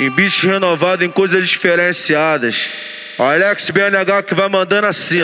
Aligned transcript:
Em 0.00 0.10
beat 0.10 0.44
renovado, 0.46 1.04
em 1.04 1.10
coisas 1.10 1.48
diferenciadas. 1.48 2.68
Alex 3.18 3.70
BNH 3.70 4.22
que 4.22 4.32
vai 4.32 4.48
mandando 4.48 4.86
assim. 4.86 5.18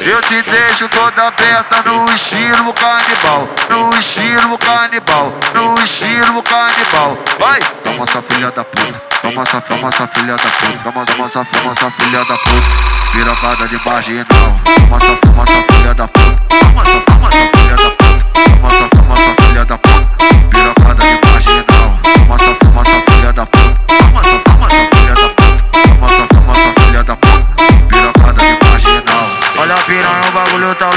Eu 0.00 0.20
te 0.22 0.42
deixo 0.42 0.88
toda 0.88 1.28
aberta 1.28 1.88
no 1.88 2.04
estilo 2.12 2.72
canibal, 2.74 3.48
no 3.70 3.96
estilo 3.96 4.58
canibal, 4.58 5.32
no 5.54 5.74
estilo 5.80 6.42
canibal. 6.42 7.16
Vai! 7.38 7.60
Toma 7.84 8.02
essa 8.02 8.20
filha 8.20 8.50
da 8.50 8.64
puta, 8.64 9.00
toma 9.22 9.42
essa, 9.42 9.60
toma 9.60 9.88
essa 9.90 10.08
filha 10.08 10.34
da 10.34 10.42
puta, 10.42 10.78
toma, 10.82 11.06
toma 11.06 11.24
essa, 11.26 11.44
toma 11.44 11.70
essa 11.70 11.90
filha 11.92 12.24
da 12.24 12.36
puta. 12.36 12.96
Piracada 13.12 13.68
de 13.68 13.80
marginal, 13.86 14.26
toma 14.74 14.96
essa, 14.96 15.16
toma 15.18 15.42
essa 15.44 15.62
filha 15.72 15.94
da 15.94 16.08
puta, 16.08 16.42
essa, 16.50 16.64
toma 16.64 16.82
essa 16.82 16.95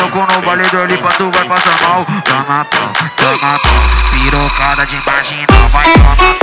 louco 0.09 0.33
no 0.33 0.41
baile 0.41 0.63
do 0.69 0.85
Lipa, 0.85 1.09
tu 1.09 1.29
vai 1.31 1.47
passar 1.47 1.87
mal. 1.87 2.05
Toma 2.23 2.65
pau, 2.65 2.93
toma 3.15 3.59
pau, 3.59 4.11
pirocada 4.11 4.85
de 4.85 5.01
marginal, 5.05 5.69
vai 5.71 5.85
toma 5.93 6.38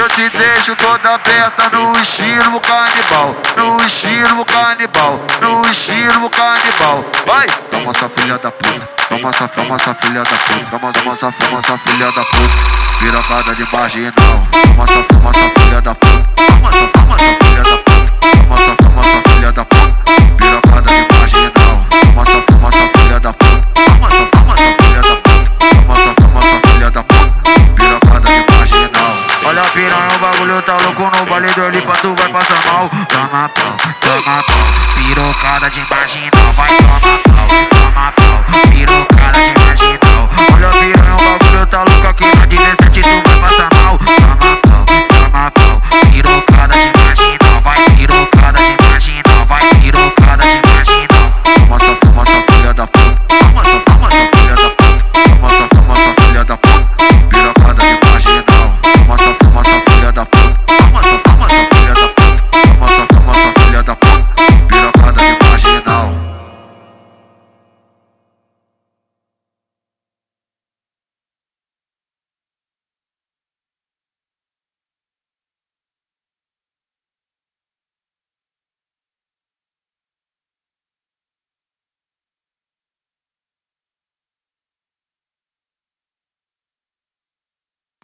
Eu 0.00 0.08
te 0.08 0.30
deixo 0.30 0.74
toda 0.76 1.14
aberta 1.14 1.68
no 1.76 1.92
estilo 2.00 2.58
canibal, 2.62 3.36
no 3.54 3.84
estilo 3.84 4.46
canibal, 4.46 5.20
no 5.42 5.70
estilo 5.70 6.30
canibal. 6.30 7.04
Vai! 7.26 7.46
Toma 7.70 7.90
essa 7.90 8.08
filha 8.08 8.38
da 8.38 8.50
puta, 8.50 8.88
toma 9.10 9.28
essa, 9.28 9.46
toma 9.46 9.76
essa 9.76 9.94
filha 9.94 10.22
da 10.22 10.30
puta, 10.30 10.70
toma, 10.70 10.90
toma 10.90 11.12
essa, 11.12 11.30
toma 11.32 11.58
essa 11.58 11.76
filha 11.76 12.10
da 12.12 12.24
puta. 12.24 12.80
Piracada 12.98 13.54
de 13.54 13.70
marginal, 13.70 14.12
toma 14.62 14.84
essa, 14.84 15.02
toma 15.02 15.30
essa 15.30 15.60
filha 15.60 15.82
da 15.82 15.94
puta, 15.94 16.19
louco 31.50 31.60
no 31.60 31.60
baile 31.60 31.70
do 31.70 31.70
Lipa, 31.70 31.92
tu 32.00 32.14
vai 32.14 32.28
passar 32.28 32.72
mal. 32.72 32.90
Toma 33.08 33.48
pau, 33.48 33.76
toma 34.00 34.42
pau, 34.42 34.56
pirocada 34.96 35.70
de 35.70 35.80
marginal, 35.90 36.52
vai 36.56 36.68
toma 36.76 37.00
pau, 37.00 37.46
toma 37.70 38.12
pau, 38.12 38.70
pirocada 38.70 38.89